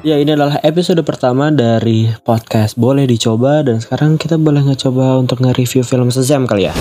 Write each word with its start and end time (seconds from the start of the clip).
Ya 0.00 0.16
ini 0.16 0.32
adalah 0.32 0.56
episode 0.64 1.04
pertama 1.04 1.52
dari 1.52 2.08
podcast 2.24 2.72
Boleh 2.72 3.04
Dicoba 3.04 3.60
Dan 3.60 3.84
sekarang 3.84 4.16
kita 4.16 4.40
boleh 4.40 4.64
ngecoba 4.64 5.20
untuk 5.20 5.44
nge-review 5.44 5.84
film 5.84 6.08
Shazam 6.08 6.48
kali 6.48 6.72
ya 6.72 6.74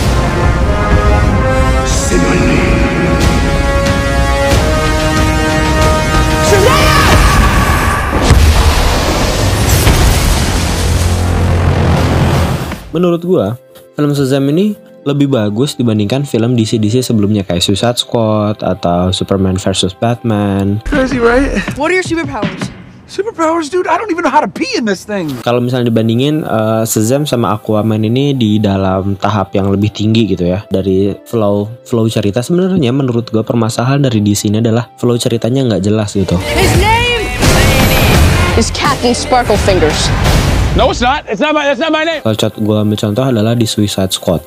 Menurut 12.96 13.22
gua, 13.28 13.60
film 14.00 14.16
Shazam 14.16 14.48
ini 14.48 14.80
lebih 15.04 15.28
bagus 15.28 15.76
dibandingkan 15.76 16.24
film 16.24 16.56
DC-DC 16.56 17.04
sebelumnya 17.04 17.44
kayak 17.44 17.68
Suicide 17.68 18.00
Squad 18.00 18.64
atau 18.64 19.12
Superman 19.12 19.60
vs 19.60 19.92
Batman. 19.96 20.80
Crazy, 20.88 21.20
right? 21.20 21.52
What 21.76 21.92
are 21.92 22.00
your 22.00 22.08
superpowers? 22.08 22.79
Superpowers, 23.10 23.74
dude. 23.74 23.90
I 23.90 23.98
don't 23.98 24.14
even 24.14 24.22
know 24.22 24.30
how 24.30 24.46
to 24.46 24.46
pee 24.46 24.70
in 24.78 24.86
this 24.86 25.02
thing. 25.02 25.34
Kalau 25.42 25.58
misalnya 25.58 25.90
dibandingin 25.90 26.46
uh, 26.46 26.86
Shazam 26.86 27.26
sama 27.26 27.58
Aquaman 27.58 28.06
ini 28.06 28.38
di 28.38 28.62
dalam 28.62 29.18
tahap 29.18 29.58
yang 29.58 29.74
lebih 29.74 29.90
tinggi 29.90 30.30
gitu 30.30 30.46
ya 30.46 30.62
dari 30.70 31.18
flow 31.26 31.66
flow 31.90 32.06
cerita 32.06 32.46
sebenarnya 32.46 32.94
menurut 32.94 33.34
gua 33.34 33.42
permasalahan 33.42 34.06
dari 34.06 34.22
DC 34.22 34.54
ini 34.54 34.62
adalah 34.62 34.94
flow 35.02 35.18
ceritanya 35.18 35.66
nggak 35.66 35.90
jelas 35.90 36.14
gitu. 36.14 36.38
His 36.54 36.70
name 36.78 37.26
is 38.62 38.70
Captain 38.78 39.18
Sparkle 39.18 39.58
Fingers. 39.66 40.06
No, 40.78 40.94
it's 40.94 41.02
not. 41.02 41.26
It's 41.26 41.42
not 41.42 41.58
my. 41.58 41.66
That's 41.66 41.82
not 41.82 41.90
my 41.90 42.06
name. 42.06 42.22
Kalau 42.22 42.38
contoh 42.38 42.62
gue 42.62 42.78
ambil 42.78 42.98
contoh 43.02 43.26
adalah 43.26 43.58
di 43.58 43.66
Suicide 43.66 44.14
Squad. 44.14 44.46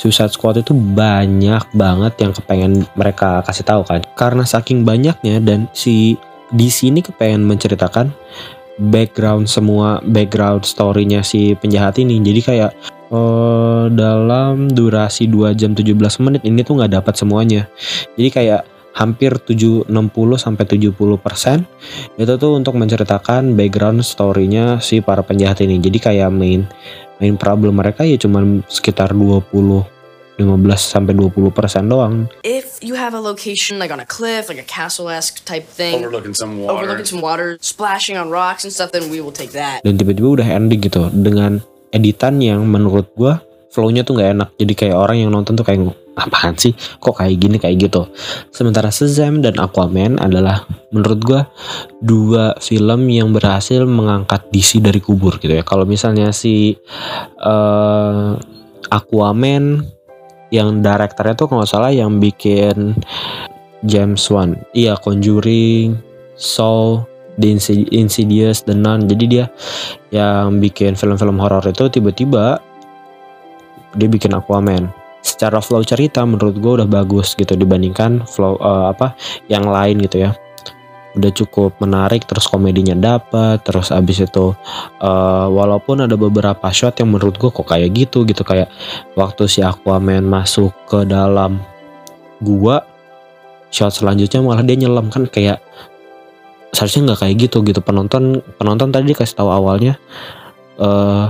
Suicide 0.00 0.32
Squad 0.32 0.64
itu 0.64 0.72
banyak 0.72 1.76
banget 1.76 2.14
yang 2.24 2.32
kepengen 2.32 2.88
mereka 2.96 3.44
kasih 3.44 3.68
tahu 3.68 3.84
kan. 3.84 4.00
Karena 4.16 4.48
saking 4.48 4.88
banyaknya 4.88 5.44
dan 5.44 5.68
si 5.76 6.16
di 6.52 6.68
sini 6.72 7.04
kepengen 7.04 7.44
menceritakan 7.44 8.12
background 8.78 9.50
semua 9.50 9.98
background 10.06 10.62
story-nya 10.62 11.26
si 11.26 11.52
penjahat 11.58 11.98
ini. 11.98 12.22
Jadi 12.22 12.40
kayak 12.40 12.70
eh, 13.10 13.84
dalam 13.92 14.70
durasi 14.70 15.26
2 15.26 15.58
jam 15.58 15.74
17 15.74 15.94
menit 16.24 16.42
ini 16.46 16.62
tuh 16.62 16.78
nggak 16.78 17.02
dapat 17.02 17.14
semuanya. 17.18 17.66
Jadi 18.14 18.30
kayak 18.30 18.62
hampir 18.96 19.38
7 19.38 19.86
60 19.86 19.94
sampai 20.34 20.64
70 20.66 20.96
persen 21.22 21.62
itu 22.18 22.34
tuh 22.34 22.58
untuk 22.58 22.74
menceritakan 22.74 23.54
background 23.54 24.02
story-nya 24.02 24.82
si 24.82 25.02
para 25.02 25.22
penjahat 25.22 25.62
ini. 25.62 25.78
Jadi 25.78 25.98
kayak 25.98 26.30
main 26.34 26.66
main 27.18 27.34
problem 27.34 27.78
mereka 27.78 28.06
ya 28.06 28.14
cuman 28.18 28.62
sekitar 28.70 29.10
20 29.10 29.97
15 30.38 30.78
sampai 30.78 31.12
20 31.18 31.50
persen 31.50 31.90
doang. 31.90 32.30
If 32.46 32.78
you 32.78 32.94
have 32.94 33.12
a 33.12 33.20
location 33.20 33.82
like 33.82 33.90
on 33.90 33.98
a 33.98 34.06
cliff, 34.06 34.46
like 34.46 34.62
a 34.62 34.66
castle-esque 34.66 35.42
type 35.42 35.66
thing, 35.66 36.06
Overlooking 36.06 36.38
some 36.38 36.62
water. 36.62 36.70
overlooking 36.78 37.08
some 37.10 37.20
water, 37.20 37.58
splashing 37.58 38.14
on 38.14 38.30
rocks 38.30 38.62
and 38.62 38.70
stuff, 38.70 38.94
then 38.94 39.10
we 39.10 39.18
will 39.18 39.34
take 39.34 39.50
that. 39.58 39.82
Dan 39.82 39.98
tiba-tiba 39.98 40.38
udah 40.38 40.46
ending 40.46 40.78
gitu 40.78 41.10
dengan 41.10 41.58
editan 41.90 42.38
yang 42.38 42.62
menurut 42.70 43.10
gua 43.18 43.42
flow-nya 43.74 44.06
tuh 44.06 44.14
nggak 44.16 44.30
enak. 44.38 44.48
Jadi 44.56 44.72
kayak 44.78 44.96
orang 44.96 45.16
yang 45.26 45.30
nonton 45.34 45.58
tuh 45.58 45.66
kayak 45.66 45.90
apaan 46.18 46.54
sih? 46.54 46.74
Kok 46.74 47.18
kayak 47.18 47.36
gini 47.38 47.56
kayak 47.58 47.90
gitu. 47.90 48.06
Sementara 48.54 48.90
Shazam 48.90 49.42
dan 49.42 49.58
Aquaman 49.58 50.18
adalah 50.22 50.66
menurut 50.94 51.20
gua 51.22 51.40
dua 51.98 52.54
film 52.62 53.10
yang 53.10 53.34
berhasil 53.34 53.82
mengangkat 53.86 54.46
DC 54.54 54.78
dari 54.78 55.02
kubur 55.02 55.38
gitu 55.42 55.50
ya. 55.50 55.66
Kalau 55.66 55.82
misalnya 55.82 56.30
si 56.30 56.78
eh, 57.42 58.30
Aquaman 58.88 59.84
yang 60.48 60.80
direkturnya 60.80 61.34
tuh 61.36 61.48
kalau 61.50 61.64
salah 61.68 61.92
yang 61.92 62.16
bikin 62.20 62.96
James 63.86 64.24
Wan, 64.32 64.58
iya 64.74 64.98
Conjuring, 64.98 65.98
Saw, 66.34 67.04
The 67.38 67.46
Insid- 67.46 67.90
Insidious, 67.94 68.66
The 68.66 68.74
Nun. 68.74 69.06
Jadi 69.06 69.24
dia 69.30 69.46
yang 70.10 70.58
bikin 70.58 70.98
film-film 70.98 71.38
horor 71.38 71.62
itu 71.62 71.86
tiba-tiba 71.86 72.58
dia 73.94 74.08
bikin 74.10 74.34
Aquaman. 74.34 74.90
Secara 75.22 75.62
flow 75.62 75.82
cerita 75.86 76.24
menurut 76.26 76.58
gue 76.58 76.72
udah 76.82 76.88
bagus 76.88 77.38
gitu 77.38 77.54
dibandingkan 77.54 78.26
flow 78.26 78.58
eh, 78.58 78.86
apa 78.90 79.14
yang 79.46 79.66
lain 79.66 80.02
gitu 80.02 80.26
ya. 80.26 80.30
Udah 81.18 81.34
cukup 81.34 81.74
menarik 81.82 82.22
terus 82.30 82.46
komedinya 82.46 82.94
dapat 82.94 83.58
terus 83.66 83.90
abis 83.90 84.22
itu 84.22 84.54
eh, 85.02 85.46
walaupun 85.50 86.06
ada 86.06 86.14
beberapa 86.14 86.70
shot 86.70 87.02
yang 87.02 87.10
menurut 87.10 87.34
gue 87.36 87.50
kok 87.50 87.66
kayak 87.66 87.90
gitu 87.90 88.22
gitu. 88.22 88.46
Kayak 88.46 88.70
waktu 89.18 89.50
si 89.50 89.60
Aquaman 89.60 90.22
masuk 90.22 90.70
ke 90.86 91.02
dalam 91.02 91.58
gua 92.38 92.86
shot 93.74 93.90
selanjutnya 93.98 94.40
malah 94.40 94.62
dia 94.62 94.78
nyelam 94.78 95.10
kan 95.10 95.26
kayak 95.26 95.58
seharusnya 96.70 97.12
nggak 97.12 97.20
kayak 97.26 97.36
gitu 97.50 97.66
gitu. 97.66 97.82
Penonton 97.82 98.40
penonton 98.56 98.94
tadi 98.94 99.10
kasih 99.12 99.42
tahu 99.42 99.50
awalnya 99.50 99.98
eh 100.78 101.26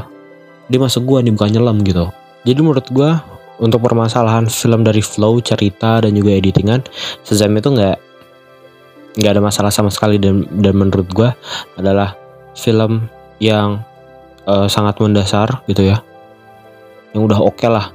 dia 0.68 0.78
masuk 0.78 1.08
gua 1.08 1.24
nih 1.24 1.32
bukan 1.32 1.50
nyelam 1.56 1.80
gitu. 1.80 2.12
Jadi 2.44 2.60
menurut 2.60 2.86
gua 2.92 3.24
untuk 3.58 3.82
permasalahan 3.82 4.46
film 4.46 4.86
dari 4.86 5.02
flow 5.02 5.42
cerita 5.42 5.98
dan 5.98 6.14
juga 6.14 6.30
editingan 6.30 6.86
Shazam 7.26 7.58
itu 7.58 7.74
nggak 7.74 7.98
nggak 9.16 9.32
ada 9.38 9.42
masalah 9.42 9.72
sama 9.72 9.88
sekali 9.88 10.20
dan 10.20 10.44
dan 10.60 10.74
menurut 10.76 11.08
gua 11.14 11.32
adalah 11.78 12.18
film 12.58 13.06
yang 13.38 13.80
eh, 14.44 14.68
sangat 14.68 14.98
mendasar 14.98 15.62
gitu 15.70 15.86
ya. 15.88 16.02
Yang 17.14 17.22
udah 17.32 17.38
oke 17.40 17.66
lah. 17.70 17.86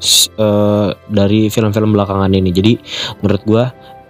S- 0.00 0.32
eh, 0.32 0.88
dari 1.10 1.50
film-film 1.52 1.92
belakangan 1.96 2.30
ini. 2.32 2.50
Jadi 2.52 2.72
menurut 3.20 3.42
gua 3.48 3.64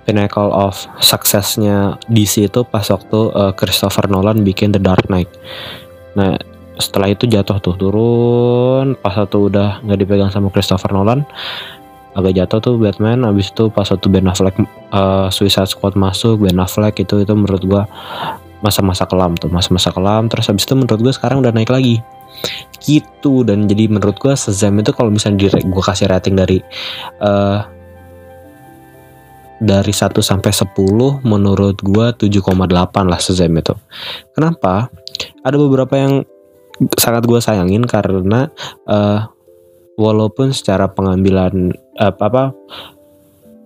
pinnacle 0.04 0.50
of 0.50 0.74
suksesnya 0.98 2.00
DC 2.10 2.50
itu 2.50 2.60
pas 2.66 2.84
waktu 2.90 3.20
eh, 3.32 3.52
Christopher 3.54 4.10
Nolan 4.10 4.42
bikin 4.42 4.74
The 4.74 4.82
Dark 4.82 5.08
Knight. 5.08 5.30
Nah 6.18 6.34
setelah 6.80 7.12
itu 7.12 7.28
jatuh 7.28 7.60
tuh 7.60 7.76
turun. 7.76 8.96
Pas 8.98 9.14
satu 9.14 9.52
udah 9.52 9.84
nggak 9.84 9.98
dipegang 10.00 10.30
sama 10.32 10.48
Christopher 10.50 10.90
Nolan 10.96 11.22
agak 12.14 12.32
jatuh 12.42 12.58
tuh 12.58 12.74
Batman 12.76 13.22
abis 13.22 13.54
itu 13.54 13.70
pas 13.70 13.86
satu 13.86 14.10
Ben 14.10 14.26
Affleck 14.26 14.58
eh, 14.58 15.28
Suicide 15.30 15.70
Squad 15.70 15.94
masuk 15.94 16.42
Ben 16.42 16.58
Affleck 16.58 16.98
itu 16.98 17.22
itu 17.22 17.32
menurut 17.34 17.62
gua 17.62 17.82
masa-masa 18.60 19.08
kelam 19.08 19.38
tuh 19.38 19.48
masa-masa 19.48 19.88
kelam 19.94 20.28
terus 20.28 20.50
abis 20.50 20.66
itu 20.66 20.74
menurut 20.76 21.00
gua 21.00 21.12
sekarang 21.14 21.40
udah 21.40 21.54
naik 21.54 21.70
lagi 21.70 22.02
gitu 22.82 23.44
dan 23.46 23.68
jadi 23.70 23.86
menurut 23.86 24.16
gua 24.18 24.34
Shazam 24.34 24.80
itu 24.80 24.90
kalau 24.90 25.12
misalnya 25.12 25.46
di 25.46 25.68
gua 25.70 25.84
kasih 25.84 26.10
rating 26.10 26.34
dari 26.34 26.58
eh 27.20 27.60
dari 29.60 29.92
1 29.92 30.16
sampai 30.24 30.56
10 30.56 31.20
menurut 31.20 31.76
gua 31.84 32.16
7,8 32.16 32.64
lah 33.04 33.20
Shazam 33.20 33.52
itu. 33.60 33.76
Kenapa? 34.32 34.88
Ada 35.44 35.56
beberapa 35.60 35.94
yang 36.00 36.24
sangat 36.96 37.28
gua 37.28 37.44
sayangin 37.44 37.84
karena 37.84 38.48
eh 38.88 39.20
walaupun 40.00 40.56
secara 40.56 40.88
pengambilan 40.88 41.76
apa 42.00 42.24
apa 42.32 42.44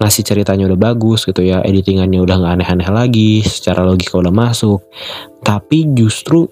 ngasih 0.03 0.27
ceritanya 0.27 0.67
udah 0.67 0.91
bagus 0.91 1.23
gitu 1.23 1.47
ya, 1.47 1.63
editingannya 1.63 2.19
udah 2.19 2.37
nggak 2.43 2.55
aneh-aneh 2.59 2.91
lagi, 2.91 3.47
secara 3.47 3.87
logika 3.87 4.19
udah 4.19 4.35
masuk. 4.35 4.83
Tapi 5.47 5.95
justru 5.95 6.51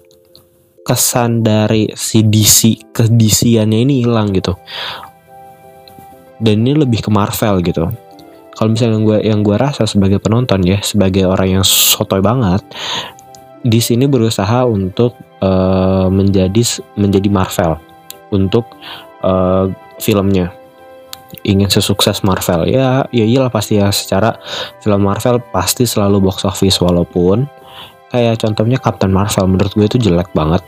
kesan 0.87 1.43
dari 1.43 1.91
si 1.93 2.23
DC 2.23 2.91
ke 2.95 3.11
DC-annya 3.11 3.83
ini 3.83 4.07
hilang 4.07 4.31
gitu. 4.31 4.55
Dan 6.39 6.63
ini 6.63 6.79
lebih 6.79 7.03
ke 7.03 7.11
Marvel 7.11 7.59
gitu 7.61 7.91
kalau 8.53 8.69
misalnya 8.73 8.95
yang 8.95 9.05
gue 9.05 9.17
yang 9.25 9.39
gue 9.41 9.57
rasa 9.57 9.83
sebagai 9.89 10.21
penonton 10.21 10.61
ya 10.61 10.79
sebagai 10.85 11.25
orang 11.25 11.59
yang 11.59 11.65
sotoy 11.65 12.21
banget 12.21 12.61
di 13.65 13.81
sini 13.81 14.05
berusaha 14.05 14.63
untuk 14.67 15.17
eh, 15.41 16.07
menjadi 16.07 16.61
menjadi 16.95 17.29
Marvel 17.33 17.73
untuk 18.29 18.69
eh, 19.23 19.65
filmnya. 19.99 20.51
Ingin 21.43 21.67
sesukses 21.67 22.21
Marvel. 22.21 22.69
Ya 22.69 23.03
ya 23.09 23.25
iyalah 23.25 23.49
pasti 23.49 23.81
ya. 23.81 23.89
Secara 23.89 24.37
film 24.83 25.01
Marvel 25.03 25.41
pasti 25.49 25.87
selalu 25.89 26.21
box 26.29 26.45
office 26.45 26.77
walaupun 26.77 27.49
kayak 28.13 28.37
contohnya 28.37 28.77
Captain 28.77 29.09
Marvel 29.09 29.49
menurut 29.49 29.73
gue 29.73 29.87
itu 29.89 29.97
jelek 29.97 30.29
banget. 30.37 30.61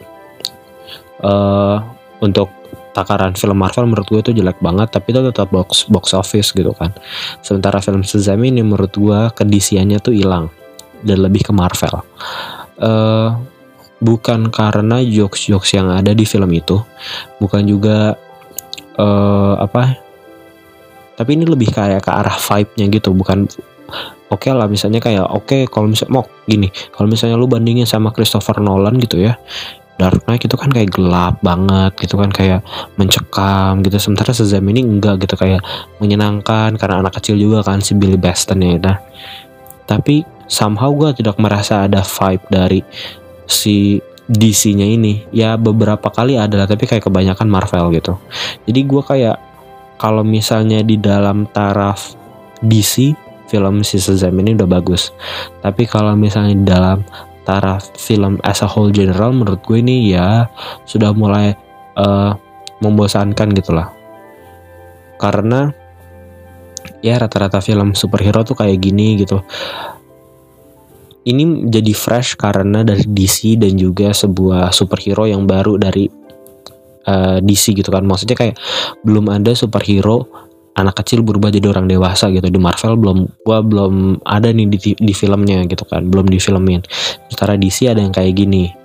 Eh 1.21 1.77
untuk 2.23 2.49
takaran 2.95 3.35
film 3.35 3.59
Marvel 3.59 3.91
menurut 3.91 4.07
gue 4.07 4.19
itu 4.23 4.31
jelek 4.39 4.57
banget 4.63 4.87
tapi 4.87 5.11
itu 5.11 5.19
tetap 5.19 5.51
box 5.51 5.85
box 5.91 6.15
office 6.17 6.49
gitu 6.55 6.73
kan. 6.73 6.95
Sementara 7.45 7.83
film 7.83 8.01
Shazam 8.01 8.41
ini 8.41 8.65
menurut 8.65 8.95
gue 8.95 9.19
kedisiannya 9.35 10.01
tuh 10.01 10.15
hilang 10.15 10.49
dan 11.05 11.21
lebih 11.21 11.45
ke 11.45 11.51
Marvel. 11.53 12.01
Eh 12.81 13.29
bukan 14.01 14.51
karena 14.51 14.99
jokes-jokes 14.99 15.75
yang 15.75 15.87
ada 15.91 16.11
di 16.11 16.27
film 16.27 16.51
itu 16.51 16.83
bukan 17.39 17.63
juga 17.63 18.19
eh 18.99 19.53
apa? 19.59 19.99
Tapi 21.15 21.31
ini 21.39 21.47
lebih 21.47 21.71
kayak 21.71 22.03
ke 22.03 22.11
arah 22.11 22.35
vibe-nya 22.35 22.85
gitu 22.91 23.15
bukan 23.15 23.47
oke 24.27 24.49
lah 24.51 24.67
misalnya 24.67 24.99
kayak 24.99 25.23
oke 25.31 25.69
kalau 25.71 25.87
misalnya 25.87 26.19
mau 26.19 26.25
gini 26.43 26.67
kalau 26.91 27.07
misalnya 27.07 27.39
lu 27.39 27.47
bandingin 27.47 27.87
sama 27.87 28.11
Christopher 28.11 28.59
Nolan 28.59 28.99
gitu 28.99 29.21
ya 29.21 29.39
Dark 29.95 30.27
Knight 30.27 30.43
itu 30.43 30.59
kan 30.59 30.67
kayak 30.67 30.91
gelap 30.91 31.39
banget 31.39 31.95
gitu 32.03 32.19
kan 32.19 32.27
kayak 32.27 32.59
mencekam 32.99 33.79
gitu. 33.79 33.95
Sementara 33.95 34.35
Shazam 34.35 34.67
ini 34.67 34.83
enggak 34.83 35.23
gitu 35.23 35.39
kayak 35.39 35.63
menyenangkan 36.03 36.75
karena 36.75 36.99
anak 36.99 37.15
kecil 37.19 37.39
juga 37.39 37.63
kan 37.63 37.79
si 37.79 37.95
Billy 37.95 38.19
Batson 38.19 38.59
ya. 38.59 38.75
Nah 38.75 38.99
tapi 39.87 40.25
somehow 40.51 40.91
gue 40.91 41.15
tidak 41.15 41.39
merasa 41.39 41.87
ada 41.87 42.03
vibe 42.03 42.45
dari 42.51 42.81
si 43.47 44.01
DC-nya 44.25 44.89
ini 44.89 45.21
ya 45.29 45.53
beberapa 45.53 46.09
kali 46.09 46.33
adalah 46.33 46.65
tapi 46.65 46.89
kayak 46.89 47.05
kebanyakan 47.05 47.45
Marvel 47.45 47.93
gitu. 47.93 48.17
Jadi 48.65 48.79
gue 48.81 49.01
kayak 49.05 49.37
kalau 50.01 50.25
misalnya 50.25 50.81
di 50.81 50.97
dalam 50.97 51.45
taraf 51.53 52.17
DC 52.65 53.13
film 53.45 53.85
si 53.85 54.01
Shazam 54.01 54.33
ini 54.41 54.57
udah 54.57 54.65
bagus. 54.65 55.13
Tapi 55.61 55.85
kalau 55.85 56.17
misalnya 56.17 56.57
di 56.57 56.65
dalam 56.65 57.05
taraf 57.45 57.93
film 57.93 58.41
as 58.41 58.65
a 58.65 58.67
whole 58.67 58.89
general 58.89 59.29
menurut 59.29 59.61
gue 59.61 59.77
ini 59.77 60.09
ya 60.09 60.49
sudah 60.89 61.13
mulai 61.13 61.53
uh, 61.93 62.33
membosankan 62.81 63.53
gitu 63.53 63.77
lah. 63.77 63.93
Karena 65.21 65.69
ya 67.05 67.21
rata-rata 67.21 67.61
film 67.61 67.93
superhero 67.93 68.41
tuh 68.41 68.57
kayak 68.57 68.81
gini 68.81 69.21
gitu 69.21 69.45
ini 71.25 71.65
jadi 71.69 71.93
fresh 71.93 72.37
karena 72.37 72.85
dari 72.85 73.01
DC 73.01 73.57
dan 73.57 73.73
juga 73.75 74.13
sebuah 74.13 74.69
superhero 74.69 75.25
yang 75.25 75.49
baru 75.49 75.81
dari 75.81 76.05
uh, 77.09 77.41
DC 77.41 77.73
gitu 77.73 77.89
kan. 77.89 78.05
Maksudnya 78.05 78.37
kayak 78.37 78.55
belum 79.01 79.33
ada 79.33 79.57
superhero 79.57 80.29
anak 80.75 81.01
kecil 81.01 81.23
berubah 81.25 81.49
jadi 81.49 81.71
orang 81.73 81.89
dewasa 81.89 82.29
gitu. 82.29 82.45
Di 82.45 82.59
Marvel 82.61 82.93
belum 82.99 83.17
gua 83.41 83.65
belum 83.65 84.21
ada 84.21 84.53
nih 84.53 84.67
di, 84.69 84.79
di 84.93 85.13
filmnya 85.17 85.65
gitu 85.65 85.81
kan. 85.89 86.05
Belum 86.05 86.29
difilmin. 86.29 86.85
Sementara 87.27 87.57
DC 87.57 87.89
ada 87.89 87.99
yang 88.05 88.13
kayak 88.13 88.37
gini 88.37 88.84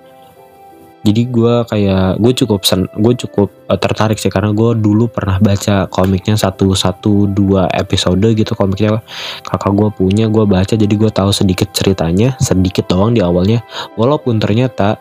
jadi 1.01 1.23
gue 1.33 1.55
kayak 1.65 2.21
gue 2.21 2.33
cukup 2.45 2.61
sen 2.69 2.85
gue 2.93 3.15
cukup 3.17 3.49
uh, 3.73 3.81
tertarik 3.81 4.21
sih 4.21 4.29
karena 4.29 4.53
gue 4.53 4.77
dulu 4.77 5.09
pernah 5.09 5.41
baca 5.41 5.89
komiknya 5.89 6.37
satu 6.37 6.77
satu 6.77 7.25
dua 7.25 7.73
episode 7.73 8.21
gitu 8.37 8.53
komiknya. 8.53 9.01
Kakak 9.41 9.73
gue 9.73 9.89
punya 9.97 10.29
gue 10.29 10.45
baca 10.45 10.77
jadi 10.77 10.93
gue 10.93 11.09
tahu 11.09 11.33
sedikit 11.33 11.73
ceritanya 11.73 12.37
sedikit 12.37 12.85
doang 12.93 13.17
di 13.17 13.25
awalnya. 13.25 13.65
Walaupun 13.97 14.37
ternyata 14.45 15.01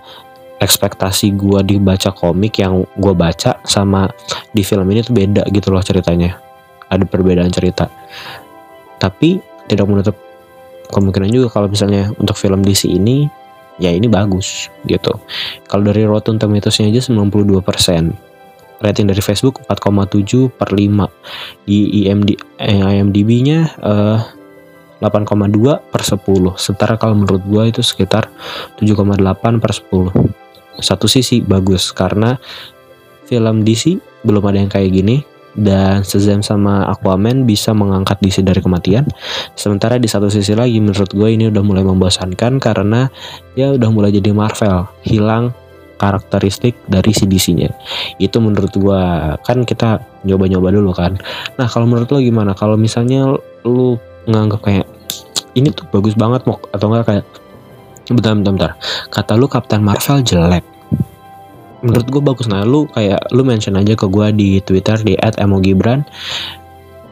ekspektasi 0.63 1.35
gue 1.35 1.59
dibaca 1.67 2.15
komik 2.15 2.63
yang 2.63 2.87
gue 2.95 3.13
baca 3.15 3.59
sama 3.67 4.07
di 4.55 4.63
film 4.63 4.87
ini 4.95 5.03
tuh 5.03 5.11
beda 5.11 5.51
gitu 5.51 5.67
loh 5.75 5.83
ceritanya. 5.83 6.39
Ada 6.87 7.03
perbedaan 7.03 7.51
cerita. 7.51 7.91
Tapi 9.03 9.43
tidak 9.67 9.83
menutup 9.83 10.15
kemungkinan 10.95 11.27
juga 11.27 11.47
kalau 11.51 11.67
misalnya 11.67 12.07
untuk 12.15 12.39
film 12.39 12.63
DC 12.63 12.87
ini 12.87 13.27
ya 13.79 13.89
ini 13.89 14.11
bagus 14.11 14.67
gitu. 14.85 15.15
Kalau 15.65 15.83
dari 15.87 16.03
Rotten 16.05 16.37
Tomatoes-nya 16.37 16.91
aja 16.91 17.01
92%. 17.09 18.29
Rating 18.79 19.11
dari 19.11 19.19
Facebook 19.19 19.59
4,7 19.67 20.47
per 20.55 20.71
5. 20.71 21.11
Di 21.67 22.07
IMD, 22.07 22.39
eh, 22.63 22.79
IMDb-nya 22.79 23.59
eh, 23.75 24.19
8,2 25.03 25.79
per 25.79 26.03
10. 26.03 26.55
Setara 26.55 26.95
kalau 26.99 27.15
menurut 27.15 27.43
gua 27.47 27.67
itu 27.67 27.83
sekitar 27.83 28.31
7,8 28.79 29.59
per 29.59 29.71
10. 29.71 30.11
Satu 30.79 31.11
sisi 31.11 31.43
bagus 31.43 31.91
karena 31.91 32.39
film 33.27 33.67
DC 33.67 33.99
belum 34.23 34.43
ada 34.47 34.57
yang 34.63 34.71
kayak 34.71 34.91
gini 34.95 35.23
dan 35.59 36.07
Shazam 36.07 36.39
sama 36.39 36.87
Aquaman 36.87 37.43
bisa 37.43 37.75
mengangkat 37.75 38.17
DC 38.23 38.41
dari 38.41 38.63
kematian. 38.63 39.05
Sementara 39.53 39.99
di 39.99 40.07
satu 40.07 40.31
sisi 40.31 40.55
lagi 40.55 40.79
menurut 40.79 41.11
gue 41.11 41.29
ini 41.29 41.51
udah 41.51 41.63
mulai 41.63 41.83
membosankan 41.83 42.57
karena 42.57 43.11
ya 43.59 43.75
udah 43.75 43.89
mulai 43.91 44.15
jadi 44.15 44.31
Marvel, 44.31 44.87
hilang 45.03 45.51
karakteristik 45.99 46.79
dari 46.87 47.11
si 47.11 47.27
DC-nya. 47.27 47.75
Itu 48.17 48.39
menurut 48.39 48.71
gue 48.71 49.01
kan 49.43 49.67
kita 49.67 49.99
nyoba-nyoba 50.23 50.71
dulu 50.71 50.91
kan. 50.95 51.19
Nah 51.59 51.67
kalau 51.67 51.85
menurut 51.85 52.07
lo 52.07 52.23
gimana? 52.23 52.55
Kalau 52.55 52.79
misalnya 52.79 53.35
lu 53.67 53.99
nganggap 54.25 54.63
kayak 54.63 54.87
ini 55.57 55.73
tuh 55.73 55.85
bagus 55.91 56.15
banget 56.15 56.45
mok 56.45 56.69
atau 56.71 56.87
enggak 56.93 57.05
kayak 57.09 57.25
bentar 58.09 58.33
bentar 58.33 58.53
bentar 58.53 58.71
kata 59.13 59.33
lu 59.37 59.45
Captain 59.45 59.81
Marvel 59.85 60.25
jelek 60.25 60.65
menurut 61.81 62.07
gue 62.07 62.21
bagus. 62.23 62.47
Nah 62.51 62.63
lu 62.63 62.87
kayak 62.91 63.31
lu 63.31 63.43
mention 63.43 63.79
aja 63.79 63.95
ke 63.95 64.05
gue 64.07 64.27
di 64.35 64.49
twitter 64.63 64.99
di 65.01 65.15
@emogibran 65.19 66.03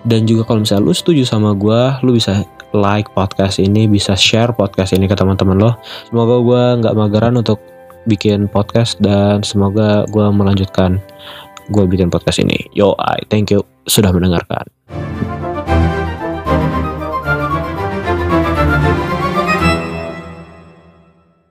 dan 0.08 0.24
juga 0.24 0.48
kalau 0.48 0.64
misalnya 0.64 0.88
lu 0.88 0.94
setuju 0.96 1.24
sama 1.28 1.52
gue 1.56 1.82
lu 2.04 2.16
bisa 2.16 2.44
like 2.76 3.08
podcast 3.16 3.60
ini 3.64 3.88
bisa 3.88 4.16
share 4.16 4.52
podcast 4.52 4.96
ini 4.96 5.08
ke 5.08 5.16
teman-teman 5.16 5.58
lo. 5.60 5.72
Semoga 6.08 6.36
gue 6.44 6.64
nggak 6.84 6.96
mageran 6.96 7.36
untuk 7.40 7.60
bikin 8.08 8.48
podcast 8.48 9.00
dan 9.04 9.44
semoga 9.44 10.08
gue 10.08 10.26
melanjutkan 10.32 11.00
gue 11.68 11.84
bikin 11.88 12.08
podcast 12.08 12.40
ini. 12.40 12.68
Yo 12.72 12.96
I 13.00 13.20
thank 13.28 13.52
you 13.52 13.64
sudah 13.88 14.12
mendengarkan 14.12 14.68